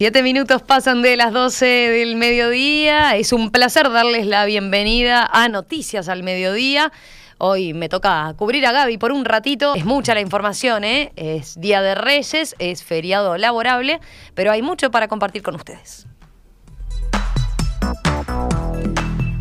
[0.00, 3.16] Siete minutos pasan de las 12 del mediodía.
[3.16, 6.92] Es un placer darles la bienvenida a Noticias al Mediodía.
[7.38, 9.74] Hoy me toca cubrir a Gaby por un ratito.
[9.74, 11.10] Es mucha la información, ¿eh?
[11.16, 13.98] Es Día de Reyes, es feriado laborable,
[14.34, 16.07] pero hay mucho para compartir con ustedes.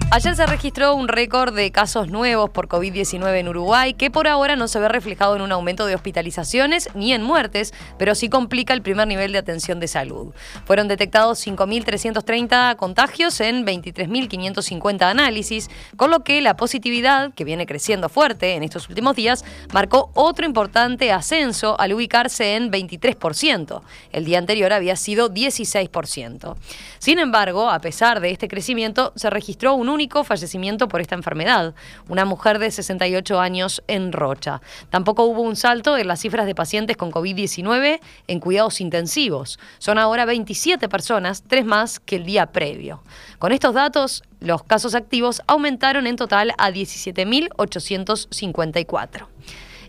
[0.09, 4.55] Ayer se registró un récord de casos nuevos por COVID-19 en Uruguay, que por ahora
[4.55, 8.73] no se ve reflejado en un aumento de hospitalizaciones ni en muertes, pero sí complica
[8.73, 10.33] el primer nivel de atención de salud.
[10.63, 18.07] Fueron detectados 5.330 contagios en 23.550 análisis, con lo que la positividad, que viene creciendo
[18.07, 23.81] fuerte en estos últimos días, marcó otro importante ascenso al ubicarse en 23%.
[24.13, 26.55] El día anterior había sido 16%.
[26.97, 31.73] Sin embargo, a pesar de este crecimiento, se registró un único fallecimiento por esta enfermedad,
[32.07, 34.61] una mujer de 68 años en Rocha.
[34.91, 39.57] Tampoco hubo un salto en las cifras de pacientes con COVID-19 en cuidados intensivos.
[39.79, 43.01] Son ahora 27 personas, tres más que el día previo.
[43.39, 49.27] Con estos datos, los casos activos aumentaron en total a 17.854.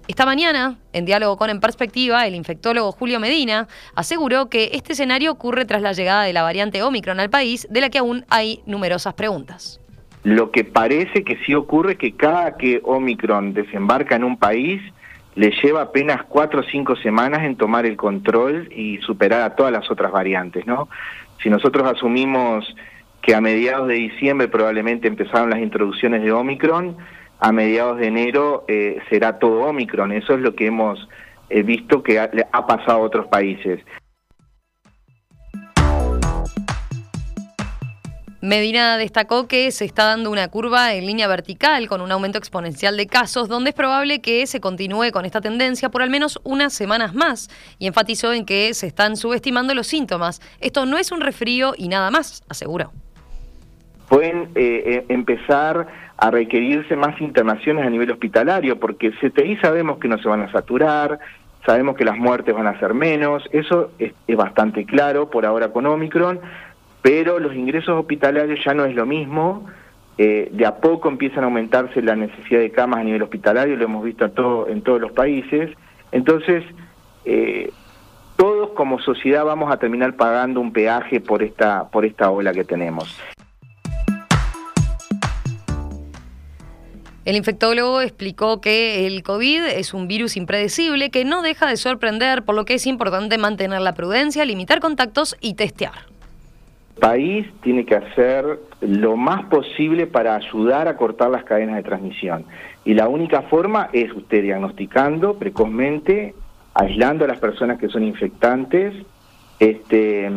[0.08, 5.30] Esta mañana, en diálogo con En Perspectiva, el infectólogo Julio Medina aseguró que este escenario
[5.30, 8.62] ocurre tras la llegada de la variante Omicron al país, de la que aún hay
[8.64, 9.80] numerosas preguntas.
[10.28, 14.82] Lo que parece que sí ocurre es que cada que Omicron desembarca en un país,
[15.36, 19.72] le lleva apenas cuatro o cinco semanas en tomar el control y superar a todas
[19.72, 20.90] las otras variantes, ¿no?
[21.42, 22.76] Si nosotros asumimos
[23.22, 26.98] que a mediados de diciembre probablemente empezaron las introducciones de Omicron,
[27.40, 30.12] a mediados de enero eh, será todo Omicron.
[30.12, 31.08] Eso es lo que hemos
[31.48, 33.80] eh, visto que ha, ha pasado a otros países.
[38.48, 42.96] Medina destacó que se está dando una curva en línea vertical con un aumento exponencial
[42.96, 46.72] de casos, donde es probable que se continúe con esta tendencia por al menos unas
[46.72, 50.40] semanas más, y enfatizó en que se están subestimando los síntomas.
[50.60, 52.90] Esto no es un resfrío y nada más, aseguró.
[54.08, 55.86] Pueden eh, eh, empezar
[56.16, 60.50] a requerirse más internaciones a nivel hospitalario, porque CTI sabemos que no se van a
[60.50, 61.18] saturar,
[61.66, 65.68] sabemos que las muertes van a ser menos, eso es, es bastante claro por ahora
[65.68, 66.40] con Omicron,
[67.02, 69.66] pero los ingresos hospitalarios ya no es lo mismo,
[70.18, 73.84] eh, de a poco empiezan a aumentarse la necesidad de camas a nivel hospitalario, lo
[73.84, 75.70] hemos visto todo, en todos los países,
[76.10, 76.64] entonces
[77.24, 77.70] eh,
[78.36, 82.64] todos como sociedad vamos a terminar pagando un peaje por esta, por esta ola que
[82.64, 83.16] tenemos.
[87.24, 92.42] El infectólogo explicó que el COVID es un virus impredecible que no deja de sorprender,
[92.42, 96.17] por lo que es importante mantener la prudencia, limitar contactos y testear.
[96.98, 102.44] País tiene que hacer lo más posible para ayudar a cortar las cadenas de transmisión.
[102.84, 106.34] Y la única forma es usted diagnosticando precozmente,
[106.74, 108.94] aislando a las personas que son infectantes,
[109.58, 110.30] este,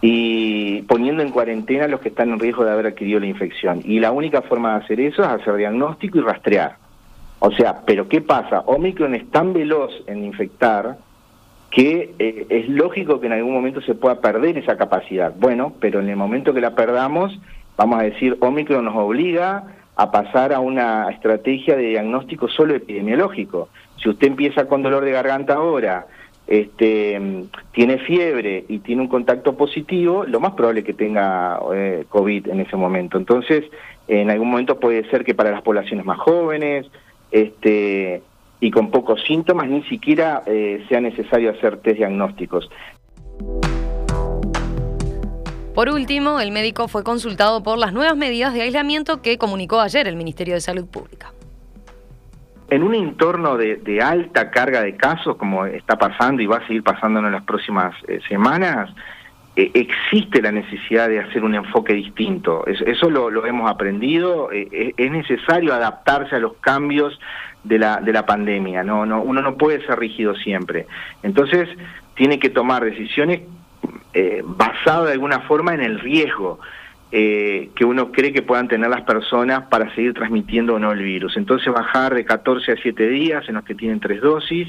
[0.00, 3.80] y poniendo en cuarentena a los que están en riesgo de haber adquirido la infección.
[3.84, 6.76] Y la única forma de hacer eso es hacer diagnóstico y rastrear.
[7.38, 8.60] O sea, pero ¿qué pasa?
[8.66, 10.96] Omicron es tan veloz en infectar
[11.72, 15.32] que eh, es lógico que en algún momento se pueda perder esa capacidad.
[15.34, 17.36] Bueno, pero en el momento que la perdamos,
[17.78, 19.64] vamos a decir, Omicron nos obliga
[19.96, 23.70] a pasar a una estrategia de diagnóstico solo epidemiológico.
[23.96, 26.06] Si usted empieza con dolor de garganta ahora,
[26.46, 27.18] este,
[27.72, 32.48] tiene fiebre y tiene un contacto positivo, lo más probable es que tenga eh, COVID
[32.48, 33.16] en ese momento.
[33.16, 33.64] Entonces,
[34.08, 36.86] en algún momento puede ser que para las poblaciones más jóvenes
[37.30, 38.22] este,
[38.62, 42.70] y con pocos síntomas ni siquiera eh, sea necesario hacer test diagnósticos.
[45.74, 50.06] Por último, el médico fue consultado por las nuevas medidas de aislamiento que comunicó ayer
[50.06, 51.32] el Ministerio de Salud Pública
[52.72, 56.82] en un entorno de, alta carga de casos, como está pasando y va a seguir
[56.82, 58.88] pasando en las próximas eh, semanas,
[59.56, 62.64] eh, existe la necesidad de hacer un enfoque distinto.
[62.66, 64.50] eso lo, hemos aprendido.
[64.50, 67.20] Eh, es necesario adaptarse a los cambios
[67.64, 68.82] de la, de la pandemia.
[68.82, 70.86] No, no, uno no puede ser rígido siempre.
[71.22, 71.68] Entonces,
[72.14, 73.42] tiene que tomar decisiones
[74.44, 76.58] basadas de alguna forma en el riesgo.
[77.14, 81.02] eh, que uno cree que puedan tener las personas para seguir transmitiendo o no el
[81.02, 81.36] virus.
[81.36, 84.66] Entonces bajar de 14 a 7 días en los que tienen tres dosis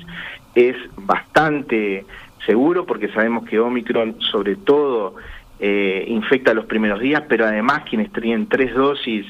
[0.54, 2.06] es bastante
[2.46, 5.16] seguro porque sabemos que Omicron sobre todo
[5.62, 9.26] eh, infecta los primeros días, pero además quienes tienen tres dosis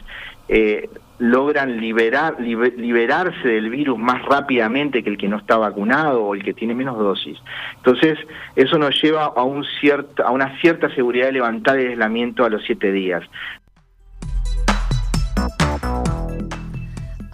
[0.47, 0.89] eh,
[1.23, 6.43] logran liberar, liberarse del virus más rápidamente que el que no está vacunado o el
[6.43, 7.37] que tiene menos dosis.
[7.77, 8.19] Entonces,
[8.57, 12.49] eso nos lleva a, un cierto, a una cierta seguridad de levantar el aislamiento a
[12.49, 13.23] los siete días.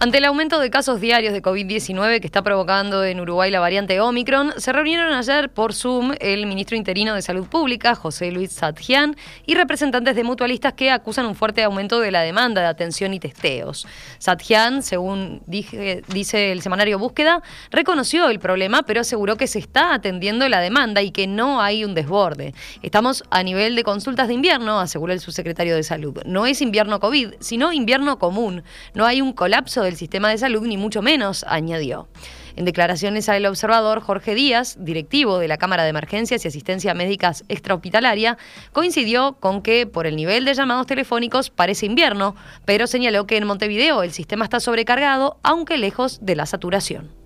[0.02, 4.00] Ante el aumento de casos diarios de COVID-19 que está provocando en Uruguay la variante
[4.00, 9.14] Omicron, se reunieron ayer por Zoom el ministro interino de Salud Pública, José Luis Satjian,
[9.44, 13.20] y representantes de mutualistas que acusan un fuerte aumento de la demanda de atención y
[13.20, 13.86] testeos.
[14.16, 20.48] Satjian, según dice el semanario Búsqueda, reconoció el problema, pero aseguró que se está atendiendo
[20.48, 22.54] la demanda y que no hay un desborde.
[22.80, 26.22] Estamos a nivel de consultas de invierno, aseguró el subsecretario de Salud.
[26.24, 28.62] No es invierno COVID, sino invierno común.
[28.94, 32.08] No hay un colapso de el sistema de salud, ni mucho menos, añadió.
[32.56, 37.44] En declaraciones al observador, Jorge Díaz, directivo de la Cámara de Emergencias y Asistencia Médicas
[37.48, 38.38] Extrahospitalaria,
[38.72, 42.34] coincidió con que por el nivel de llamados telefónicos parece invierno,
[42.64, 47.19] pero señaló que en Montevideo el sistema está sobrecargado, aunque lejos de la saturación.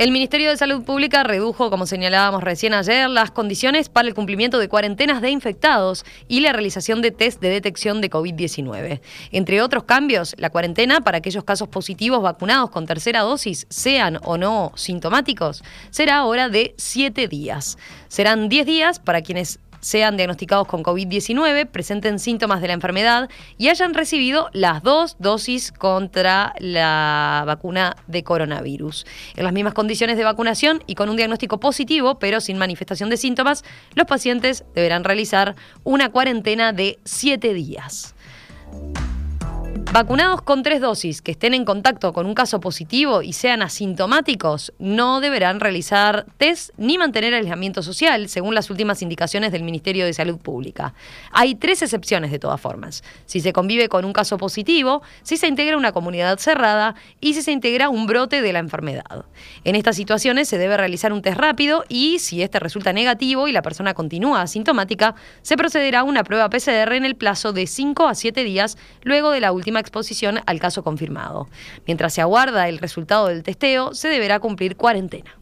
[0.00, 4.58] El Ministerio de Salud Pública redujo, como señalábamos recién ayer, las condiciones para el cumplimiento
[4.58, 9.02] de cuarentenas de infectados y la realización de test de detección de COVID-19.
[9.30, 14.38] Entre otros cambios, la cuarentena para aquellos casos positivos vacunados con tercera dosis, sean o
[14.38, 17.76] no sintomáticos, será ahora de siete días.
[18.08, 23.28] Serán diez días para quienes sean diagnosticados con COVID-19, presenten síntomas de la enfermedad
[23.58, 29.06] y hayan recibido las dos dosis contra la vacuna de coronavirus.
[29.36, 33.16] En las mismas condiciones de vacunación y con un diagnóstico positivo, pero sin manifestación de
[33.16, 38.14] síntomas, los pacientes deberán realizar una cuarentena de siete días.
[39.92, 44.72] Vacunados con tres dosis que estén en contacto con un caso positivo y sean asintomáticos
[44.78, 50.12] no deberán realizar test ni mantener aislamiento social, según las últimas indicaciones del Ministerio de
[50.12, 50.94] Salud Pública.
[51.32, 53.02] Hay tres excepciones de todas formas.
[53.26, 57.42] Si se convive con un caso positivo, si se integra una comunidad cerrada y si
[57.42, 59.24] se integra un brote de la enfermedad.
[59.64, 63.52] En estas situaciones se debe realizar un test rápido y, si este resulta negativo y
[63.52, 68.06] la persona continúa asintomática, se procederá a una prueba PCR en el plazo de 5
[68.06, 71.48] a 7 días luego de la última exposición al caso confirmado.
[71.86, 75.36] Mientras se aguarda el resultado del testeo, se deberá cumplir cuarentena.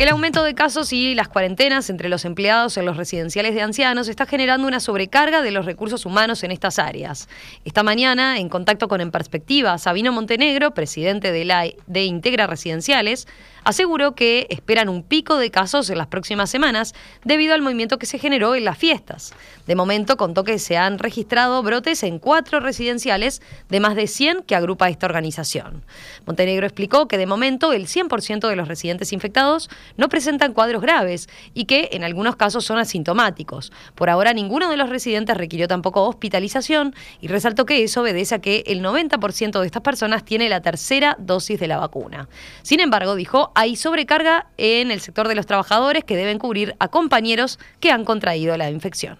[0.00, 4.08] El aumento de casos y las cuarentenas entre los empleados en los residenciales de ancianos
[4.08, 7.28] está generando una sobrecarga de los recursos humanos en estas áreas.
[7.66, 13.28] Esta mañana, en contacto con En Perspectiva, Sabino Montenegro, presidente de, la, de Integra Residenciales,
[13.64, 18.06] aseguró que esperan un pico de casos en las próximas semanas debido al movimiento que
[18.06, 19.32] se generó en las fiestas.
[19.66, 24.42] De momento contó que se han registrado brotes en cuatro residenciales de más de 100
[24.42, 25.84] que agrupa esta organización.
[26.26, 31.28] Montenegro explicó que de momento el 100% de los residentes infectados no presentan cuadros graves
[31.54, 33.72] y que en algunos casos son asintomáticos.
[33.94, 38.40] Por ahora ninguno de los residentes requirió tampoco hospitalización y resaltó que eso obedece a
[38.40, 42.28] que el 90% de estas personas tiene la tercera dosis de la vacuna.
[42.62, 46.88] Sin embargo, dijo, hay sobrecarga en el sector de los trabajadores que deben cubrir a
[46.88, 49.18] compañeros que han contraído la infección.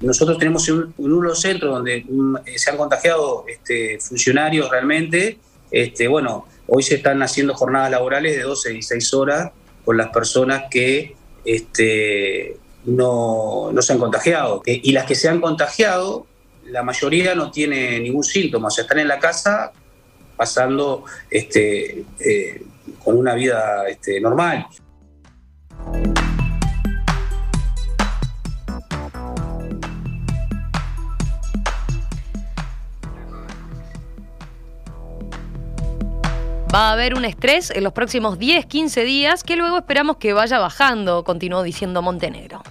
[0.00, 5.38] Nosotros tenemos un, un centro donde mm, eh, se han contagiado este, funcionarios realmente.
[5.70, 9.50] Este, bueno, hoy se están haciendo jornadas laborales de 12 y 6 horas
[9.84, 14.62] con las personas que este, no, se han contagiado.
[14.66, 16.26] Eh, y las que se han contagiado,
[16.66, 19.72] la mayoría no tiene ningún síntoma, o sea, están en la casa
[20.36, 22.62] pasando eh,
[23.06, 24.66] con una vida este, normal.
[36.74, 40.32] Va a haber un estrés en los próximos 10, 15 días que luego esperamos que
[40.32, 42.64] vaya bajando, continuó diciendo Montenegro.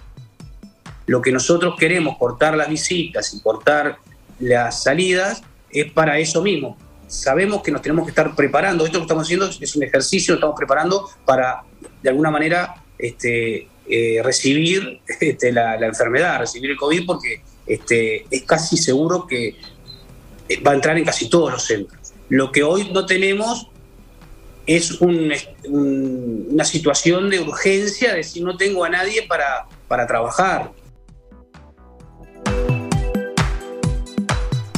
[1.05, 3.99] Lo que nosotros queremos, cortar las visitas y cortar
[4.39, 6.77] las salidas, es para eso mismo,
[7.07, 8.85] sabemos que nos tenemos que estar preparando.
[8.85, 11.63] Esto que estamos haciendo es un ejercicio, nos estamos preparando para,
[12.01, 18.43] de alguna manera, este, eh, recibir este, la, enfermedad, recibir el COVID, porque este, es
[18.43, 19.55] casi seguro que
[20.50, 22.13] eh, va a entrar en casi todos los centros.
[22.29, 23.67] Lo que hoy no tenemos
[24.65, 30.71] es una situación de urgencia, de si no tengo a nadie para, para trabajar.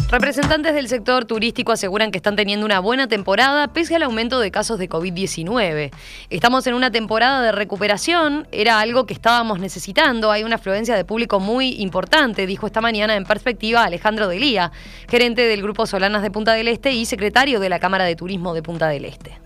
[0.09, 4.51] Representantes del sector turístico aseguran que están teniendo una buena temporada pese al aumento de
[4.51, 5.91] casos de COVID-19.
[6.29, 11.03] Estamos en una temporada de recuperación, era algo que estábamos necesitando, hay una afluencia de
[11.03, 14.71] público muy importante, dijo esta mañana en perspectiva Alejandro Delía,
[15.09, 18.53] gerente del Grupo Solanas de Punta del Este y secretario de la Cámara de Turismo
[18.53, 19.37] de Punta del Este.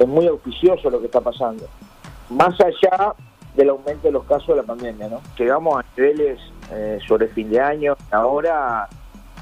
[0.00, 1.68] Es muy auspicioso lo que está pasando,
[2.28, 3.14] más allá
[3.54, 5.20] del aumento de los casos de la pandemia, ¿no?
[5.38, 6.40] Llegamos a niveles
[6.72, 8.88] eh, sobre fin de año, ahora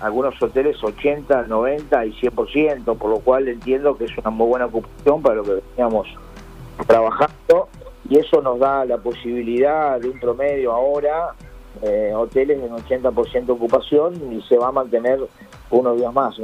[0.01, 4.67] algunos hoteles 80, 90 y 100%, por lo cual entiendo que es una muy buena
[4.67, 6.09] ocupación para lo que veníamos
[6.87, 7.69] trabajando
[8.09, 11.35] y eso nos da la posibilidad de un promedio ahora,
[11.83, 15.21] eh, hoteles en 80% ocupación y se va a mantener
[15.71, 16.37] unos días más.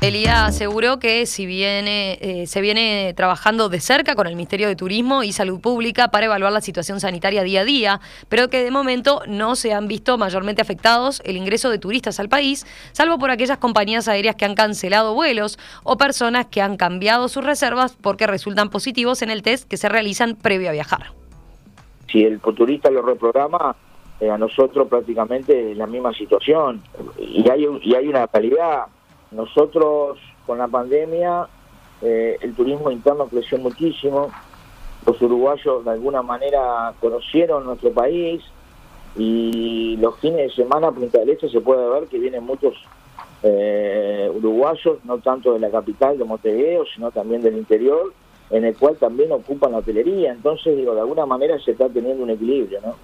[0.00, 4.76] Elía aseguró que si viene, eh, se viene trabajando de cerca con el Ministerio de
[4.76, 8.70] Turismo y Salud Pública para evaluar la situación sanitaria día a día, pero que de
[8.70, 13.32] momento no se han visto mayormente afectados el ingreso de turistas al país, salvo por
[13.32, 18.28] aquellas compañías aéreas que han cancelado vuelos o personas que han cambiado sus reservas porque
[18.28, 21.06] resultan positivos en el test que se realizan previo a viajar.
[22.12, 23.74] Si el turista lo reprograma,
[24.20, 26.82] eh, a nosotros prácticamente es la misma situación
[27.18, 28.86] y hay, y hay una calidad
[29.30, 31.48] nosotros con la pandemia
[32.00, 34.30] eh, el turismo interno creció muchísimo,
[35.06, 38.42] los uruguayos de alguna manera conocieron nuestro país
[39.16, 42.74] y los fines de semana Punta del Este se puede ver que vienen muchos
[43.42, 48.12] eh, uruguayos, no tanto de la capital de Montevideo, sino también del interior,
[48.50, 50.32] en el cual también ocupan la hotelería.
[50.32, 52.94] Entonces, digo, de alguna manera se está teniendo un equilibrio, ¿no?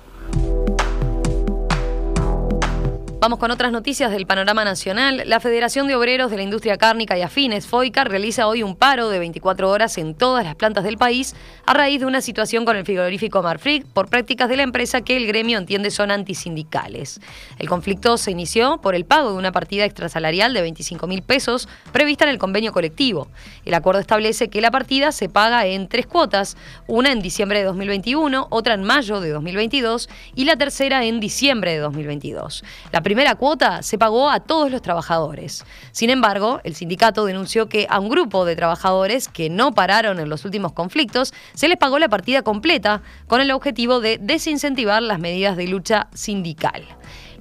[3.25, 5.23] Vamos con otras noticias del panorama nacional.
[5.25, 9.09] La Federación de Obreros de la Industria Cárnica y Afines, FOICA, realiza hoy un paro
[9.09, 12.77] de 24 horas en todas las plantas del país a raíz de una situación con
[12.77, 17.19] el frigorífico Marfrig por prácticas de la empresa que el gremio entiende son antisindicales.
[17.59, 21.67] El conflicto se inició por el pago de una partida extrasalarial de 25 mil pesos
[21.93, 23.29] prevista en el convenio colectivo.
[23.65, 27.65] El acuerdo establece que la partida se paga en tres cuotas, una en diciembre de
[27.65, 32.63] 2021, otra en mayo de 2022 y la tercera en diciembre de 2022.
[32.93, 35.65] La primera cuota se pagó a todos los trabajadores.
[35.93, 40.29] Sin embargo, el sindicato denunció que a un grupo de trabajadores que no pararon en
[40.29, 45.21] los últimos conflictos se les pagó la partida completa con el objetivo de desincentivar las
[45.21, 46.85] medidas de lucha sindical.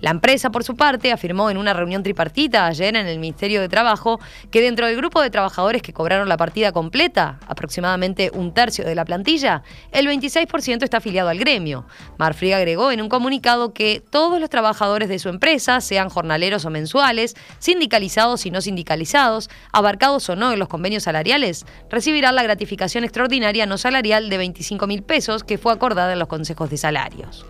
[0.04, 3.70] La empresa, por su parte, afirmó en una reunión tripartita ayer en el Ministerio de
[3.70, 4.20] Trabajo
[4.52, 8.96] que dentro del grupo de trabajadores que cobraron la partida completa, aproximadamente un tercio de
[8.96, 11.86] la plantilla, el 26% está afiliado al gremio.
[12.18, 16.70] Marfrig agregó en un comunicado que todos los trabajadores de su empresa, sean jornaleros o
[16.70, 23.06] mensuales, sindicalizados y no sindicalizados, abarcados o no en los convenios salariales, recibirán la gratificación
[23.06, 27.46] extraordinaria no salarial de 25 mil pesos que fue acordada en los consejos de salarios.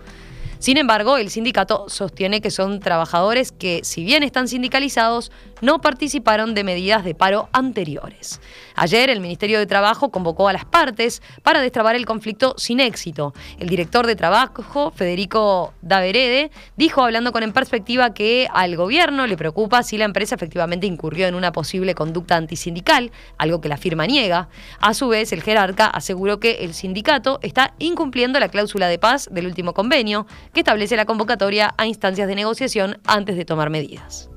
[0.63, 5.29] Sin embargo, el sindicato sostiene que son trabajadores que, si bien están sindicalizados,
[5.63, 8.41] no participaron de medidas de paro anteriores.
[8.75, 13.34] Ayer el Ministerio de Trabajo convocó a las partes para destrabar el conflicto sin éxito.
[13.60, 19.38] El director de Trabajo, Federico Daverede, dijo hablando con En Perspectiva que al gobierno le
[19.38, 24.05] preocupa si la empresa efectivamente incurrió en una posible conducta antisindical, algo que la firma
[24.05, 24.50] niega.
[24.82, 29.29] A su vez, el jerarca aseguró que el sindicato está incumpliendo la cláusula de paz
[29.32, 34.33] del último convenio, que establece la convocatoria a instancias de negociación antes de tomar medidas.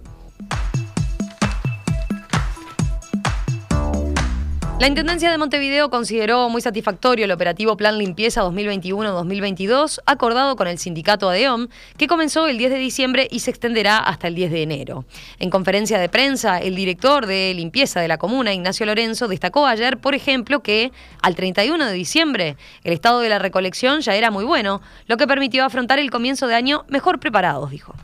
[4.79, 10.77] La Intendencia de Montevideo consideró muy satisfactorio el operativo Plan Limpieza 2021-2022 acordado con el
[10.77, 14.63] sindicato ADEOM, que comenzó el 10 de diciembre y se extenderá hasta el 10 de
[14.63, 15.07] enero.
[15.39, 19.97] En conferencia de prensa, el director de limpieza de la comuna, Ignacio Lorenzo, destacó ayer,
[19.97, 20.93] por ejemplo, que
[21.23, 25.27] al 31 de diciembre el estado de la recolección ya era muy bueno, lo que
[25.27, 27.95] permitió afrontar el comienzo de año mejor preparados, dijo.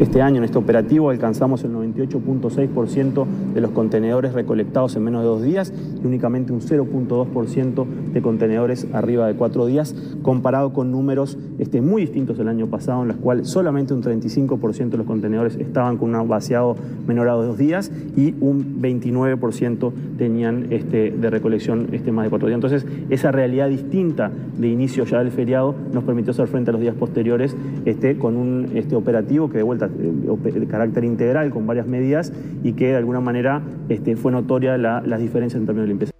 [0.00, 5.28] Este año en este operativo alcanzamos el 98.6% de los contenedores recolectados en menos de
[5.28, 5.72] dos días
[6.02, 12.02] y únicamente un 0.2% de contenedores arriba de cuatro días, comparado con números este, muy
[12.02, 16.12] distintos del año pasado, en los cuales solamente un 35% de los contenedores estaban con
[16.12, 16.74] un vaciado
[17.06, 22.48] menor a dos días y un 29% tenían este, de recolección este, más de cuatro
[22.48, 22.56] días.
[22.56, 26.80] Entonces, esa realidad distinta de inicio ya del feriado nos permitió hacer frente a los
[26.80, 31.66] días posteriores este, con un este, operativo que de vuelta eh, de carácter integral con
[31.66, 35.86] varias medidas y que de alguna manera este, fue notoria la, las diferencias en términos
[35.86, 36.14] de limpieza.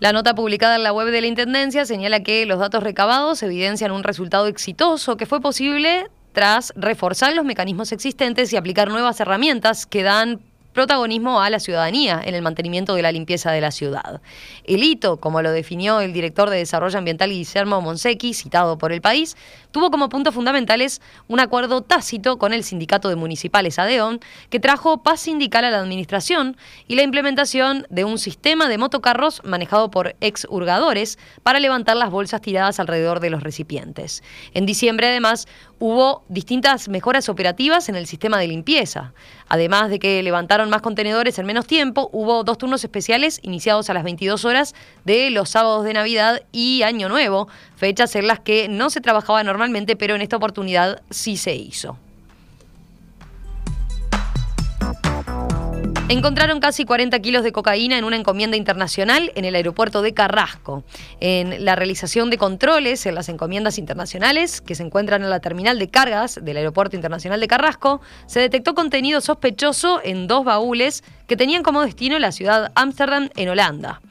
[0.00, 3.90] La nota publicada en la web de la Intendencia señala que los datos recabados evidencian
[3.90, 9.86] un resultado exitoso que fue posible tras reforzar los mecanismos existentes y aplicar nuevas herramientas
[9.86, 10.40] que dan
[10.74, 14.20] protagonismo a la ciudadanía en el mantenimiento de la limpieza de la ciudad.
[14.64, 19.00] El hito, como lo definió el director de Desarrollo Ambiental Guillermo Monsecchi, citado por el
[19.00, 19.36] país,
[19.70, 25.02] tuvo como puntos fundamentales un acuerdo tácito con el sindicato de municipales ADEON, que trajo
[25.02, 26.56] paz sindical a la administración
[26.88, 32.10] y la implementación de un sistema de motocarros manejado por ex hurgadores para levantar las
[32.10, 34.22] bolsas tiradas alrededor de los recipientes.
[34.54, 35.46] En diciembre, además,
[35.78, 39.12] hubo distintas mejoras operativas en el sistema de limpieza.
[39.48, 43.94] Además de que levantaron más contenedores en menos tiempo, hubo dos turnos especiales iniciados a
[43.94, 44.74] las 22 horas
[45.04, 49.42] de los sábados de Navidad y Año Nuevo, fechas en las que no se trabajaba
[49.44, 51.98] normalmente, pero en esta oportunidad sí se hizo.
[56.10, 60.84] Encontraron casi 40 kilos de cocaína en una encomienda internacional en el aeropuerto de Carrasco.
[61.18, 65.78] En la realización de controles en las encomiendas internacionales que se encuentran en la terminal
[65.78, 71.38] de cargas del Aeropuerto Internacional de Carrasco, se detectó contenido sospechoso en dos baúles que
[71.38, 74.02] tenían como destino la ciudad Ámsterdam en Holanda.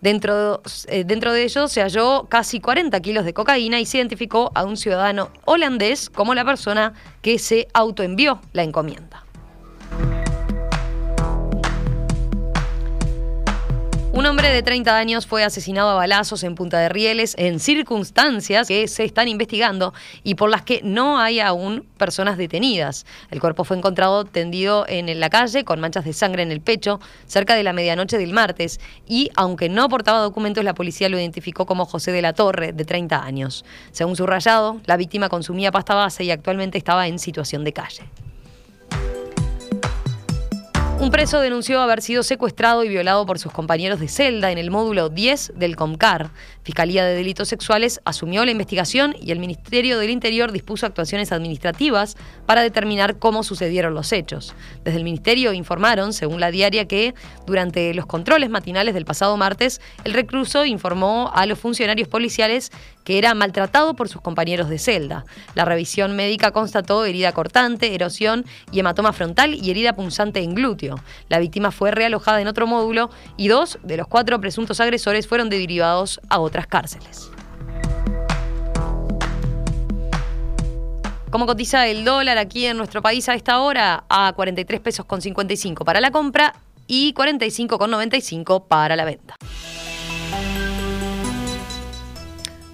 [0.00, 4.52] Dentro, eh, dentro de ellos se halló casi 40 kilos de cocaína y se identificó
[4.54, 9.24] a un ciudadano holandés como la persona que se autoenvió la encomienda.
[14.20, 18.68] Un hombre de 30 años fue asesinado a balazos en Punta de Rieles en circunstancias
[18.68, 23.06] que se están investigando y por las que no hay aún personas detenidas.
[23.30, 27.00] El cuerpo fue encontrado tendido en la calle con manchas de sangre en el pecho
[27.24, 31.64] cerca de la medianoche del martes y, aunque no portaba documentos, la policía lo identificó
[31.64, 33.64] como José de la Torre, de 30 años.
[33.90, 38.02] Según su rayado, la víctima consumía pasta base y actualmente estaba en situación de calle.
[41.00, 44.70] Un preso denunció haber sido secuestrado y violado por sus compañeros de celda en el
[44.70, 46.28] módulo 10 del COMCAR.
[46.62, 52.16] Fiscalía de Delitos Sexuales asumió la investigación y el Ministerio del Interior dispuso actuaciones administrativas
[52.46, 54.54] para determinar cómo sucedieron los hechos.
[54.84, 57.14] Desde el Ministerio informaron, según la diaria, que
[57.46, 62.70] durante los controles matinales del pasado martes, el recluso informó a los funcionarios policiales
[63.04, 65.24] que era maltratado por sus compañeros de celda.
[65.54, 70.96] La revisión médica constató herida cortante, erosión y hematoma frontal y herida punzante en glúteo.
[71.28, 75.48] La víctima fue realojada en otro módulo y dos de los cuatro presuntos agresores fueron
[75.48, 77.30] derivados a otras cárceles.
[81.30, 84.04] ¿Cómo cotiza el dólar aquí en nuestro país a esta hora?
[84.08, 86.54] A 43 pesos con 55 para la compra
[86.88, 89.36] y 45 con 95 para la venta.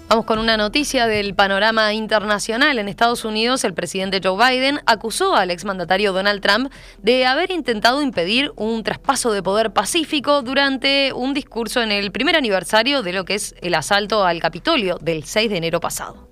[0.09, 2.79] Vamos con una noticia del panorama internacional.
[2.79, 6.71] En Estados Unidos, el presidente Joe Biden acusó al exmandatario Donald Trump
[7.03, 12.37] de haber intentado impedir un traspaso de poder pacífico durante un discurso en el primer
[12.37, 16.29] aniversario de lo que es el asalto al Capitolio del 6 de enero pasado.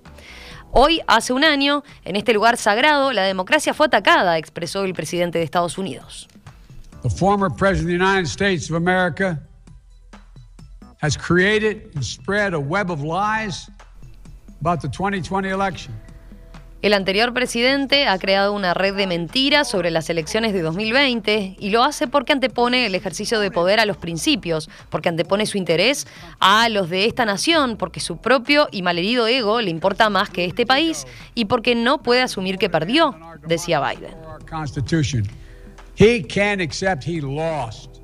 [0.72, 5.40] Hoy, hace un año, en este lugar sagrado, la democracia fue atacada, expresó el presidente
[5.40, 6.30] de Estados Unidos.
[11.06, 13.70] Has created and spread a web of lies
[14.60, 15.94] about the 2020 election.
[16.82, 21.70] El anterior presidente ha creado una red de mentiras sobre las elecciones de 2020 y
[21.72, 26.06] lo hace porque antepone el ejercicio de poder a los principios, porque antepone su interés
[26.40, 30.46] a los de esta nación, porque su propio y malherido ego le importa más que
[30.46, 33.16] este país y porque no puede asumir que perdió,
[33.48, 34.14] decía Biden.
[35.98, 37.95] He can't accept he lost.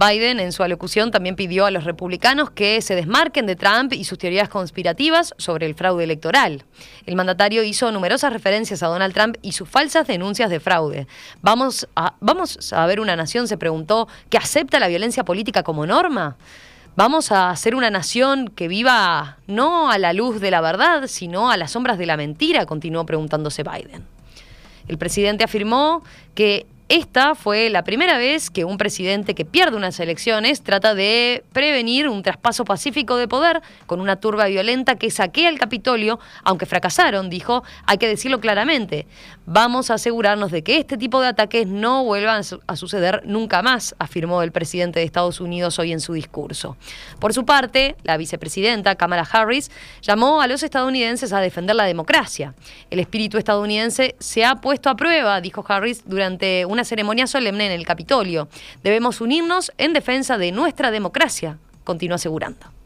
[0.00, 4.04] Biden en su alocución también pidió a los republicanos que se desmarquen de Trump y
[4.04, 6.64] sus teorías conspirativas sobre el fraude electoral.
[7.04, 11.06] El mandatario hizo numerosas referencias a Donald Trump y sus falsas denuncias de fraude.
[11.42, 15.84] Vamos a, vamos a ver una nación, se preguntó, que acepta la violencia política como
[15.84, 16.38] norma.
[16.96, 21.50] Vamos a ser una nación que viva no a la luz de la verdad, sino
[21.50, 24.06] a las sombras de la mentira, continuó preguntándose Biden.
[24.88, 26.02] El presidente afirmó
[26.34, 31.44] que esta fue la primera vez que un presidente que pierde unas elecciones trata de
[31.52, 36.66] prevenir un traspaso pacífico de poder con una turba violenta que saquea el Capitolio, aunque
[36.66, 39.06] fracasaron, dijo, hay que decirlo claramente.
[39.46, 43.94] Vamos a asegurarnos de que este tipo de ataques no vuelvan a suceder nunca más,
[44.00, 46.76] afirmó el presidente de Estados Unidos hoy en su discurso.
[47.20, 49.70] Por su parte, la vicepresidenta Kamala Harris
[50.02, 52.54] llamó a los estadounidenses a defender la democracia.
[52.90, 57.72] El espíritu estadounidense se ha puesto a prueba, dijo Harris, durante una ceremonia solemne en
[57.72, 58.48] el Capitolio.
[58.82, 62.79] Debemos unirnos en defensa de nuestra democracia, continuó asegurando.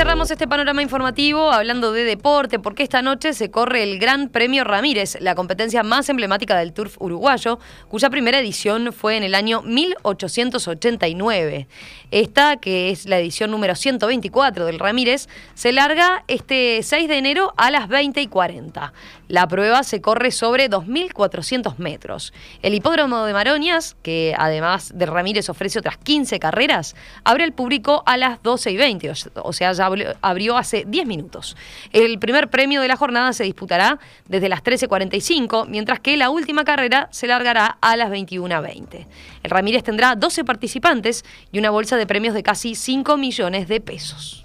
[0.00, 4.64] Cerramos este panorama informativo hablando de deporte, porque esta noche se corre el Gran Premio
[4.64, 7.58] Ramírez, la competencia más emblemática del turf uruguayo,
[7.88, 11.68] cuya primera edición fue en el año 1889.
[12.12, 17.52] Esta, que es la edición número 124 del Ramírez, se larga este 6 de enero
[17.58, 18.94] a las 20 y 40.
[19.30, 22.32] La prueba se corre sobre 2.400 metros.
[22.62, 28.02] El hipódromo de Maroñas, que además de Ramírez ofrece otras 15 carreras, abre al público
[28.06, 29.88] a las 12 y 20, o sea, ya
[30.20, 31.56] abrió hace 10 minutos.
[31.92, 36.64] El primer premio de la jornada se disputará desde las 13.45, mientras que la última
[36.64, 39.06] carrera se largará a las 21.20.
[39.44, 43.80] El Ramírez tendrá 12 participantes y una bolsa de premios de casi 5 millones de
[43.80, 44.44] pesos.